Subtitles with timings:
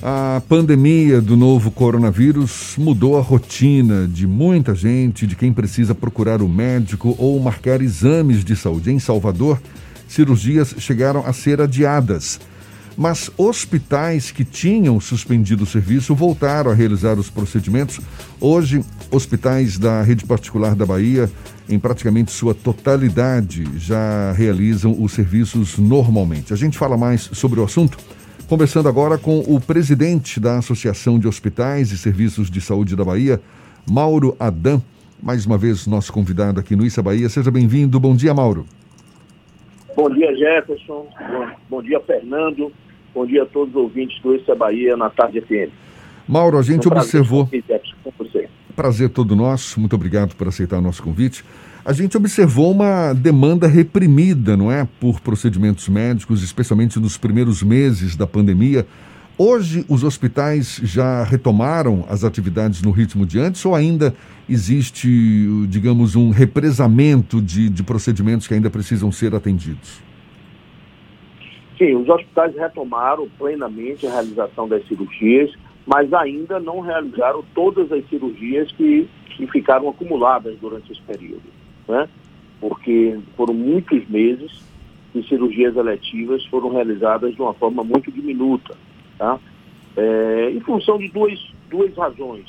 [0.00, 6.40] A pandemia do novo coronavírus mudou a rotina de muita gente, de quem precisa procurar
[6.40, 8.92] o médico ou marcar exames de saúde.
[8.92, 9.60] Em Salvador,
[10.06, 12.38] cirurgias chegaram a ser adiadas.
[12.96, 18.00] Mas hospitais que tinham suspendido o serviço voltaram a realizar os procedimentos.
[18.40, 21.28] Hoje, hospitais da rede particular da Bahia,
[21.68, 26.52] em praticamente sua totalidade, já realizam os serviços normalmente.
[26.52, 27.98] A gente fala mais sobre o assunto
[28.48, 33.42] Conversando agora com o presidente da Associação de Hospitais e Serviços de Saúde da Bahia,
[33.86, 34.82] Mauro Adam.
[35.22, 37.28] Mais uma vez, nosso convidado aqui no Issa Bahia.
[37.28, 38.00] Seja bem-vindo.
[38.00, 38.64] Bom dia, Mauro.
[39.94, 41.06] Bom dia, Jefferson.
[41.30, 42.72] Bom, bom, dia, Fernando.
[43.14, 45.70] Bom dia a todos os ouvintes do Issa Bahia na Tarde FM.
[46.26, 47.46] Mauro, a gente um observou.
[47.48, 49.80] Prazer, prazer todo nosso.
[49.80, 51.44] Muito obrigado por aceitar o nosso convite
[51.88, 58.14] a gente observou uma demanda reprimida, não é, por procedimentos médicos, especialmente nos primeiros meses
[58.14, 58.86] da pandemia.
[59.38, 64.14] Hoje, os hospitais já retomaram as atividades no ritmo de antes ou ainda
[64.46, 65.08] existe,
[65.66, 70.02] digamos, um represamento de, de procedimentos que ainda precisam ser atendidos?
[71.78, 75.50] Sim, os hospitais retomaram plenamente a realização das cirurgias,
[75.88, 81.58] mas ainda não realizaram todas as cirurgias que, que ficaram acumuladas durante esse período
[81.88, 82.08] né?
[82.60, 84.62] porque foram muitos meses
[85.12, 88.76] que cirurgias eletivas foram realizadas de uma forma muito diminuta,
[89.16, 89.40] tá?
[89.96, 92.46] É, em função de duas, duas razões.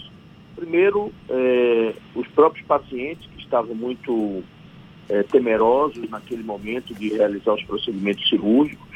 [0.56, 4.44] Primeiro, é, os próprios pacientes que estavam muito
[5.08, 8.89] é, temerosos naquele momento de realizar os procedimentos cirúrgicos,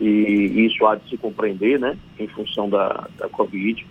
[0.00, 3.86] e isso há de se compreender, né, em função da, da Covid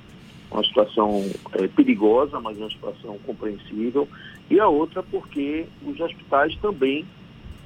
[0.53, 4.07] uma situação é, perigosa, mas uma situação compreensível,
[4.49, 7.05] e a outra porque os hospitais também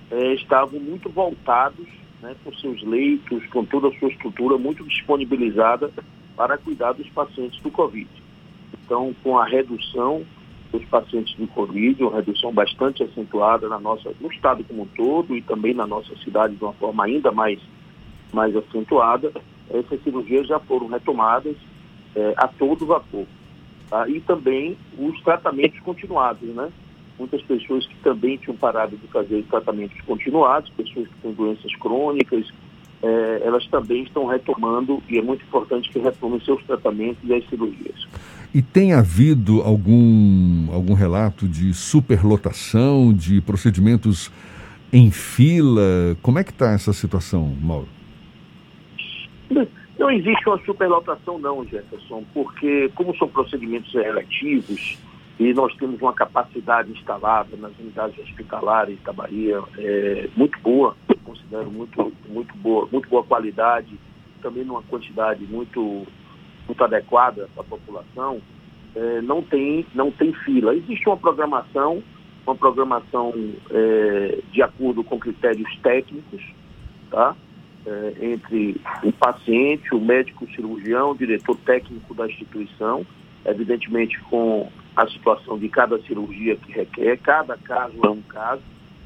[0.10, 1.86] é, estavam muito voltados,
[2.22, 5.92] né, com seus leitos, com toda a sua estrutura muito disponibilizada
[6.36, 8.08] para cuidar dos pacientes do Covid.
[8.86, 10.26] Então, com a redução
[10.72, 15.36] dos pacientes do Covid, uma redução bastante acentuada na nossa, no estado como um todo
[15.36, 17.60] e também na nossa cidade de uma forma ainda mais,
[18.34, 19.32] mais acentuada,
[19.70, 21.56] essas cirurgias já foram retomadas
[22.16, 23.26] é, a todo vapor.
[23.90, 24.08] Tá?
[24.08, 26.70] E também os tratamentos continuados, né?
[27.18, 32.48] Muitas pessoas que também tinham parado de fazer tratamentos continuados, pessoas que têm doenças crônicas,
[33.02, 37.48] é, elas também estão retomando e é muito importante que retomem seus tratamentos e as
[37.50, 38.08] cirurgias.
[38.54, 44.32] E tem havido algum, algum relato de superlotação, de procedimentos
[44.92, 46.18] em fila?
[46.22, 47.97] Como é que está essa situação, Mauro?
[49.98, 54.98] Não existe uma superlotação não, Jefferson, porque como são procedimentos eletivos
[55.40, 61.70] e nós temos uma capacidade instalada nas unidades hospitalares da Bahia é, muito boa, considero
[61.70, 63.98] muito, muito boa, muito boa qualidade,
[64.42, 66.06] também numa quantidade muito,
[66.68, 68.42] muito adequada para a população,
[68.96, 70.76] é, não, tem, não tem fila.
[70.76, 72.02] Existe uma programação,
[72.46, 73.34] uma programação
[73.70, 76.42] é, de acordo com critérios técnicos,
[77.12, 77.36] tá?
[77.88, 83.06] É, entre o paciente, o médico cirurgião, o diretor técnico da instituição,
[83.46, 88.62] evidentemente com a situação de cada cirurgia que requer, cada caso é um caso,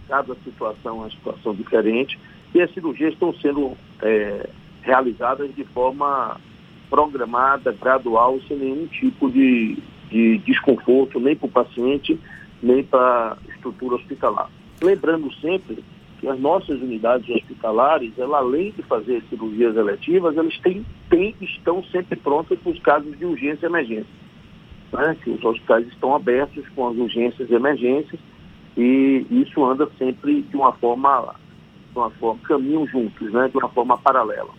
[0.07, 2.19] cada situação é uma situação diferente,
[2.55, 4.49] e as cirurgias estão sendo é,
[4.81, 6.39] realizadas de forma
[6.89, 9.77] programada, gradual, sem nenhum tipo de,
[10.09, 12.19] de desconforto, nem para o paciente,
[12.63, 14.49] nem para a estrutura hospitalar.
[14.81, 15.83] Lembrando sempre
[16.21, 21.83] que as nossas unidades hospitalares, ela, além de fazer cirurgias eletivas, elas têm, têm, estão
[21.85, 24.21] sempre prontas para os casos de urgência e emergência.
[24.93, 25.17] Né?
[25.23, 28.19] Que os hospitais estão abertos com as urgências e emergências
[28.77, 31.33] e isso anda sempre de uma forma,
[31.91, 33.49] de uma forma caminham juntos, né?
[33.49, 34.51] de uma forma paralela.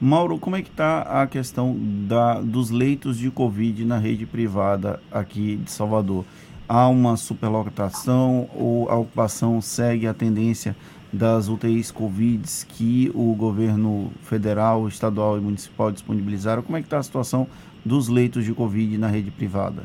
[0.00, 4.98] Mauro, como é que está a questão da, dos leitos de Covid na rede privada
[5.12, 6.24] aqui de Salvador?
[6.66, 10.74] Há uma superlotação ou a ocupação segue a tendência
[11.12, 16.62] das UTIs Covid que o governo federal, estadual e municipal disponibilizaram.
[16.62, 17.46] Como é que está a situação
[17.84, 19.82] dos leitos de Covid na rede privada?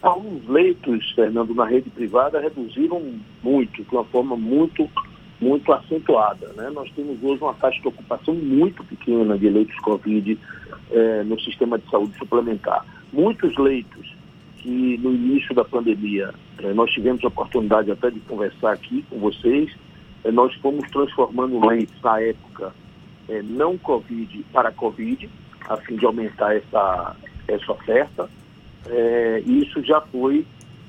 [0.00, 3.02] Alguns leitos, Fernando, na rede privada reduziram
[3.42, 4.88] muito, de uma forma muito,
[5.40, 6.52] muito acentuada.
[6.56, 6.70] Né?
[6.70, 10.38] Nós temos hoje uma taxa de ocupação muito pequena de leitos Covid
[10.92, 12.86] eh, no sistema de saúde suplementar.
[13.12, 14.17] Muitos leitos
[14.58, 19.18] que no início da pandemia eh, nós tivemos a oportunidade até de conversar aqui com
[19.18, 19.74] vocês,
[20.24, 22.74] eh, nós fomos transformando leitos na época
[23.28, 25.28] eh, não Covid para Covid,
[25.68, 27.16] a fim de aumentar essa,
[27.46, 28.28] essa oferta.
[29.44, 30.46] isso já foi,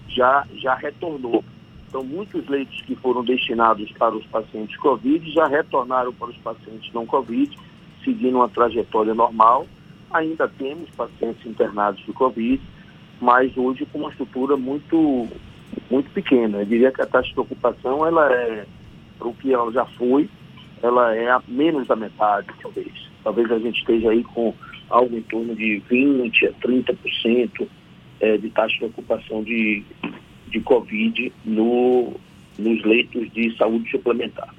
[0.07, 1.43] já, já retornou.
[1.87, 6.93] Então, muitos leitos que foram destinados para os pacientes Covid já retornaram para os pacientes
[6.93, 7.57] não Covid,
[8.03, 9.67] seguindo uma trajetória normal.
[10.11, 12.61] Ainda temos pacientes internados de Covid,
[13.19, 15.27] mas hoje com uma estrutura muito,
[15.89, 16.59] muito pequena.
[16.59, 18.65] Eu diria que a taxa de ocupação, ela é,
[19.17, 20.29] para o que ela já foi,
[20.81, 23.09] ela é a menos da metade, talvez.
[23.23, 24.53] Talvez a gente esteja aí com
[24.89, 27.67] algo em torno de 20% a 30%
[28.21, 29.83] é, de taxa de ocupação de,
[30.49, 32.13] de Covid no,
[32.57, 34.53] nos leitos de saúde suplementar.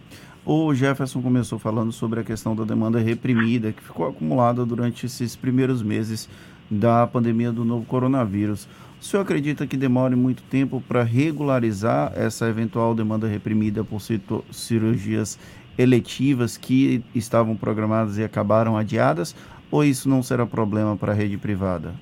[0.45, 5.37] O Jefferson começou falando sobre a questão da demanda reprimida que ficou acumulada durante esses
[5.37, 6.29] primeiros meses
[6.71, 8.69] da pandemia do novo coronavírus.
[9.01, 15.39] O senhor acredita que demore muito tempo para regularizar essa eventual demanda reprimida por cirurgias
[15.79, 19.35] eletivas que estavam programadas e acabaram adiadas?
[19.71, 21.95] Ou isso não será problema para a rede privada?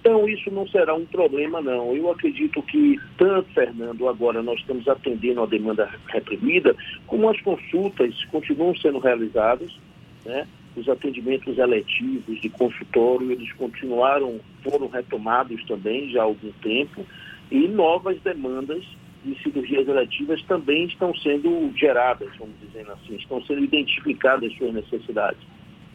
[0.00, 1.92] Então, isso não será um problema, não.
[1.92, 6.76] Eu acredito que, tanto, Fernando, agora nós estamos atendendo a demanda reprimida,
[7.08, 9.76] como as consultas continuam sendo realizadas,
[10.24, 10.46] né?
[10.76, 17.04] Os atendimentos eletivos de consultório, eles continuaram, foram retomados também já há algum tempo,
[17.50, 18.84] e novas demandas
[19.24, 25.40] de cirurgias eletivas também estão sendo geradas, vamos dizer assim, estão sendo identificadas suas necessidades.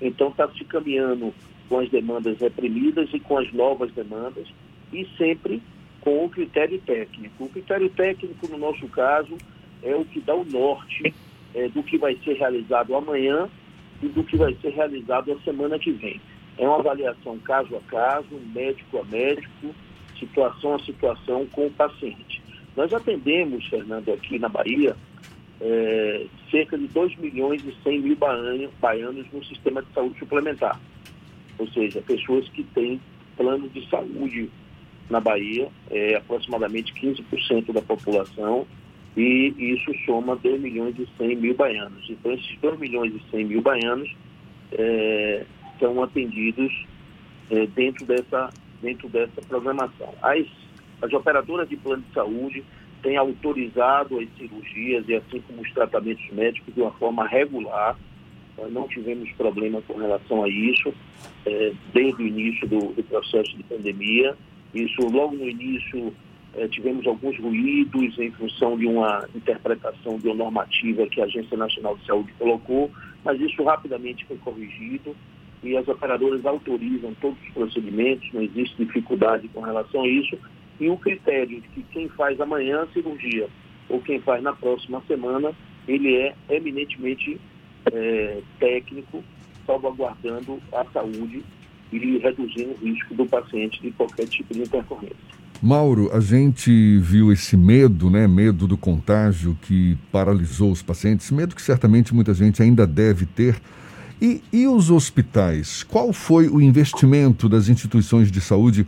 [0.02, 1.34] Então está se caminhando
[1.70, 4.48] com as demandas reprimidas e com as novas demandas,
[4.92, 5.62] e sempre
[6.02, 7.46] com o critério técnico.
[7.46, 9.38] O critério técnico, no nosso caso,
[9.84, 11.14] é o que dá o norte
[11.54, 13.48] é, do que vai ser realizado amanhã
[14.02, 16.20] e do que vai ser realizado a semana que vem.
[16.58, 19.74] É uma avaliação caso a caso, médico a médico,
[20.20, 22.42] situação a situação com o paciente.
[22.76, 24.96] Nós atendemos, Fernando, aqui na Bahia,
[25.60, 28.18] é, cerca de 2 milhões e 100 mil
[28.80, 30.80] baianos no sistema de saúde suplementar.
[31.58, 33.00] Ou seja, pessoas que têm
[33.38, 34.50] plano de saúde
[35.10, 38.66] na Bahia, é aproximadamente 15% da população,
[39.16, 42.06] e isso soma 2 milhões e 100 mil baianos.
[42.10, 44.10] Então, esses 2 milhões e 100 mil baianos
[44.72, 45.46] é,
[45.80, 46.86] são atendidos
[47.50, 48.50] é, dentro, dessa,
[48.82, 50.14] dentro dessa programação.
[50.22, 50.46] As,
[51.02, 52.64] as operadoras de plano de saúde
[53.04, 57.98] têm autorizado as cirurgias e assim como os tratamentos médicos de uma forma regular.
[58.58, 60.94] Nós não tivemos problema com relação a isso
[61.46, 64.38] é, desde o início do, do processo de pandemia.
[64.74, 66.14] Isso logo no início
[66.56, 71.58] é, tivemos alguns ruídos em função de uma interpretação de uma normativa que a Agência
[71.58, 72.92] Nacional de Saúde colocou,
[73.24, 75.16] mas isso rapidamente foi corrigido
[75.64, 80.38] e as operadoras autorizam todos os procedimentos, não existe dificuldade com relação a isso.
[80.80, 83.48] E o critério de que quem faz amanhã a cirurgia
[83.88, 85.54] ou quem faz na próxima semana,
[85.88, 87.40] ele é eminentemente
[87.92, 89.24] é, técnico,
[89.66, 91.44] salvaguardando a saúde
[91.92, 95.42] e reduzindo o risco do paciente de qualquer tipo de intercorrência.
[95.62, 98.28] Mauro, a gente viu esse medo, né?
[98.28, 103.62] Medo do contágio que paralisou os pacientes, medo que certamente muita gente ainda deve ter.
[104.20, 105.84] E, e os hospitais?
[105.84, 108.88] Qual foi o investimento das instituições de saúde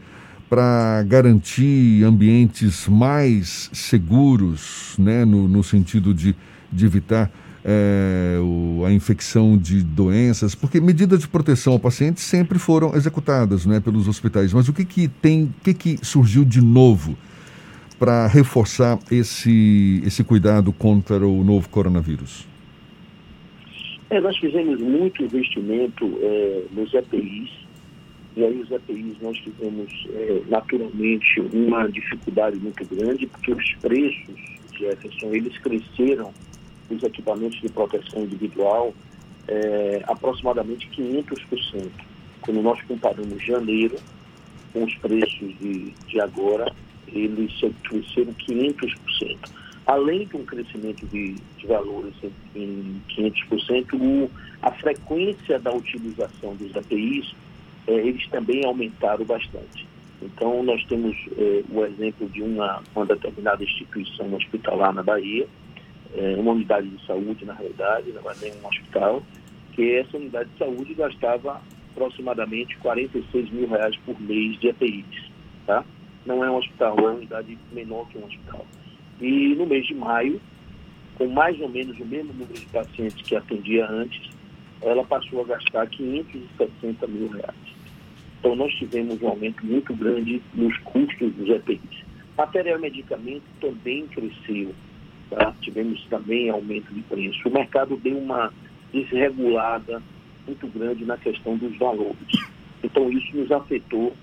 [0.49, 5.23] para garantir ambientes mais seguros, né?
[5.25, 6.35] No, no sentido de,
[6.71, 7.31] de evitar
[7.65, 13.65] é, o, a infecção de doenças, porque medidas de proteção ao paciente sempre foram executadas
[13.65, 14.53] né, pelos hospitais.
[14.53, 17.17] Mas o que, que tem, o que, que surgiu de novo
[17.97, 22.45] para reforçar esse, esse cuidado contra o novo coronavírus?
[24.09, 27.49] É, nós fizemos muito investimento é, nos EPIs,
[28.35, 34.35] e aí os EPIs nós tivemos é, naturalmente uma dificuldade muito grande, porque os preços,
[34.77, 36.31] Jefferson, eles cresceram
[36.93, 38.93] os equipamentos de proteção individual
[39.47, 41.89] é, aproximadamente 500%.
[42.41, 43.95] Quando nós comparamos janeiro
[44.71, 46.71] com os preços de, de agora,
[47.07, 47.51] eles
[47.83, 49.37] cresceram 500%.
[49.85, 52.13] Além de um crescimento de, de valores
[52.55, 54.29] em 500%, o,
[54.61, 57.35] a frequência da utilização dos APIs,
[57.87, 59.85] é, eles também aumentaram bastante.
[60.21, 65.45] Então, nós temos é, o exemplo de uma, uma determinada instituição hospitalar na Bahia,
[66.15, 69.23] é, uma unidade de saúde, na realidade, não é nem um hospital,
[69.73, 75.31] que essa unidade de saúde gastava aproximadamente 46 mil reais por mês de EPIs,
[75.65, 75.83] tá?
[76.25, 78.65] Não é um hospital, é uma unidade menor que um hospital.
[79.19, 80.39] E no mês de maio,
[81.15, 84.29] com mais ou menos o mesmo número de pacientes que atendia antes,
[84.81, 87.55] ela passou a gastar 560 mil reais.
[88.39, 92.03] Então nós tivemos um aumento muito grande nos custos dos EPIs.
[92.37, 94.73] Material e medicamento também cresceu
[95.35, 95.53] Tá?
[95.61, 97.47] Tivemos também aumento de preço.
[97.47, 98.53] O mercado deu uma
[98.91, 100.01] desregulada
[100.45, 102.15] muito grande na questão dos valores.
[102.83, 104.13] Então, isso nos afetou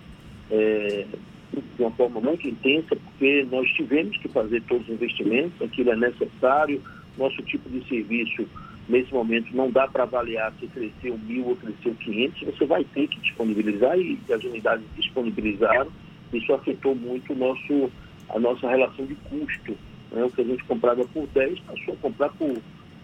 [0.50, 1.06] é,
[1.52, 5.96] de uma forma muito intensa, porque nós tivemos que fazer todos os investimentos, aquilo é
[5.96, 6.80] necessário,
[7.18, 8.46] nosso tipo de serviço
[8.88, 13.08] nesse momento não dá para avaliar se cresceu mil ou cresceu 500, você vai ter
[13.08, 15.90] que disponibilizar e as unidades disponibilizaram.
[16.32, 17.90] Isso afetou muito nosso,
[18.28, 19.76] a nossa relação de custo.
[20.10, 20.24] Né?
[20.24, 22.56] O que a gente comprava por 10 passou a comprar por,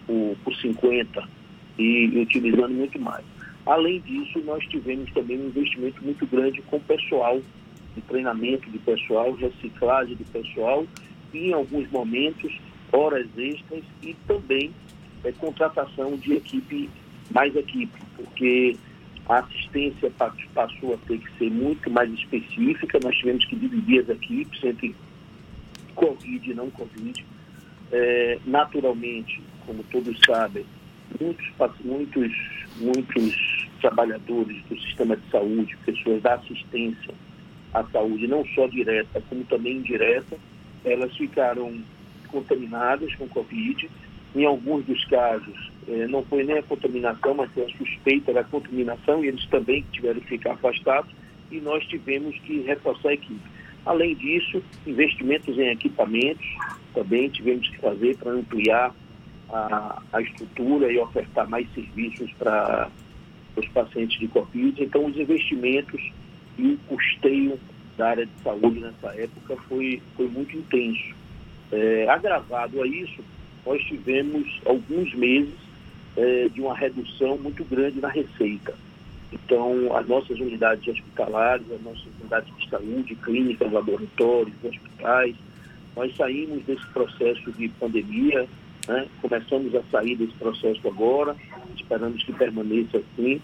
[0.07, 1.29] por, por 50
[1.79, 1.83] e,
[2.13, 3.25] e utilizando muito mais.
[3.65, 7.41] Além disso, nós tivemos também um investimento muito grande com pessoal,
[7.95, 10.87] de treinamento de pessoal, reciclagem de pessoal
[11.33, 12.53] e, em alguns momentos,
[12.93, 14.71] horas extras e também
[15.25, 16.89] é, contratação de equipe,
[17.31, 18.77] mais equipe, porque
[19.29, 20.13] a assistência
[20.55, 24.95] passou a ter que ser muito mais específica, nós tivemos que dividir as equipes entre
[25.97, 27.25] Covid e não Covid.
[27.91, 30.65] É, naturalmente, como todos sabem,
[31.21, 31.47] muitos,
[31.85, 32.33] muitos,
[32.79, 37.15] muitos trabalhadores do sistema de saúde, pessoas da assistência
[37.73, 40.37] à saúde, não só direta, como também indireta,
[40.85, 41.79] elas ficaram
[42.29, 43.89] contaminadas com Covid.
[44.35, 48.45] Em alguns dos casos, eh, não foi nem a contaminação, mas foi a suspeita da
[48.45, 51.11] contaminação e eles também tiveram que ficar afastados
[51.51, 53.56] e nós tivemos que reforçar a equipe.
[53.87, 56.45] Além disso, investimentos em equipamentos
[56.93, 58.93] também tivemos que fazer para ampliar
[59.49, 62.91] a, a estrutura e ofertar mais serviços para
[63.55, 64.83] os pacientes de Covid.
[64.83, 66.03] Então, os investimentos
[66.59, 67.61] e o custeio
[67.97, 71.15] da área de saúde nessa época foi, foi muito intenso.
[71.71, 73.23] É, agravado a isso,
[73.65, 75.55] nós tivemos alguns meses
[76.17, 78.75] é, de uma redução muito grande na receita.
[79.45, 85.35] Então, as nossas unidades hospitalares, as nossas unidades de saúde, clínicas, laboratórios, hospitais,
[85.95, 88.47] nós saímos desse processo de pandemia
[88.87, 89.09] né?
[89.21, 91.37] Começamos a sair desse processo agora,
[91.75, 93.41] esperamos que permaneça assim,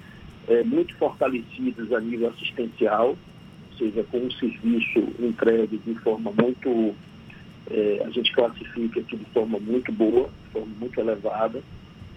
[0.48, 6.94] é, muito fortalecidos a nível assistencial, ou seja, com um serviço entregue de forma muito,
[7.70, 11.62] é, a gente classifica aqui de forma muito boa, de forma muito elevada.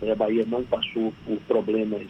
[0.01, 2.07] É, a Bahia não passou por problemas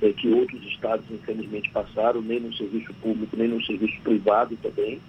[0.00, 5.00] é, que outros estados, infelizmente, passaram, nem no serviço público, nem no serviço privado também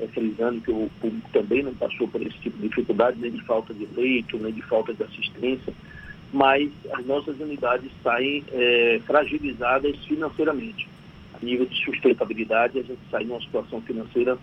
[0.00, 3.42] é, frisando que o público também não passou por esse tipo de dificuldade, nem de
[3.44, 5.72] falta de leito, nem de falta de assistência,
[6.32, 10.88] mas as nossas unidades saem é, fragilizadas financeiramente.
[11.34, 14.38] A nível de sustentabilidade, a gente sai numa situação financeira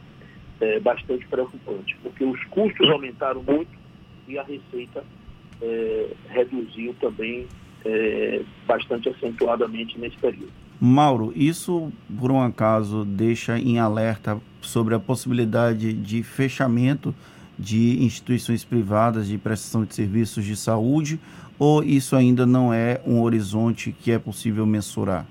[0.62, 3.72] é, bastante preocupante, porque os custos aumentaram muito
[4.28, 5.04] e a receita
[5.62, 7.48] é, reduziu também
[7.88, 10.52] é, bastante acentuadamente nesse período.
[10.80, 17.16] Mauro, isso por um acaso deixa em alerta sobre a possibilidade de fechamento
[17.58, 21.20] de instituições privadas de prestação de serviços de saúde
[21.58, 25.26] ou isso ainda não é um horizonte que é possível mensurar?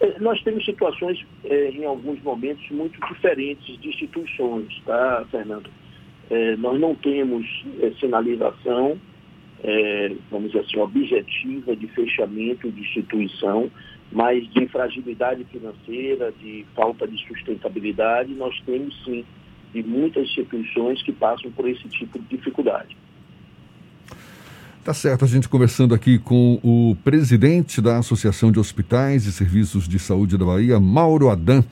[0.00, 5.68] É, nós temos situações, é, em alguns momentos, muito diferentes de instituições, tá, Fernando?
[6.30, 7.44] É, nós não temos
[7.98, 8.98] sinalização
[9.62, 13.70] é, vamos dizer assim, objetiva de fechamento de instituição,
[14.10, 19.24] mas de fragilidade financeira, de falta de sustentabilidade, nós temos sim
[19.72, 22.96] de muitas instituições que passam por esse tipo de dificuldade.
[24.82, 29.86] Tá certo, a gente conversando aqui com o presidente da Associação de Hospitais e Serviços
[29.86, 31.62] de Saúde da Bahia, Mauro Adam.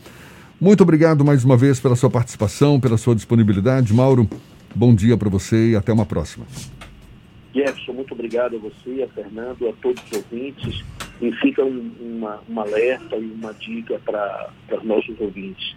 [0.60, 3.94] Muito obrigado mais uma vez pela sua participação, pela sua disponibilidade.
[3.94, 4.28] Mauro,
[4.74, 6.44] bom dia para você e até uma próxima.
[7.56, 10.84] Jefferson, muito obrigado a você, a Fernando, a todos os ouvintes.
[11.22, 15.74] E fica um, uma, uma alerta e uma dica para os nossos ouvintes.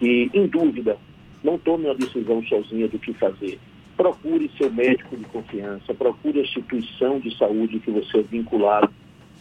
[0.00, 0.96] E, em dúvida,
[1.44, 3.60] não tome uma decisão sozinha do que fazer.
[3.96, 8.90] Procure seu médico de confiança, procure a instituição de saúde que você é vinculado,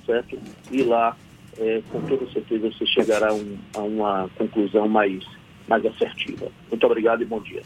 [0.05, 0.37] certo?
[0.69, 1.15] E lá,
[1.57, 5.23] é, com toda certeza, você chegará um, a uma conclusão mais,
[5.67, 6.51] mais assertiva.
[6.69, 7.61] Muito obrigado e bom dia.